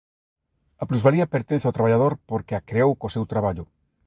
[0.81, 3.65] A plusvalía pertence ó traballador porque a "creou" co seu traballo.